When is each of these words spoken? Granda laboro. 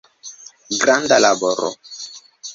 Granda 0.79 1.17
laboro. 1.25 1.69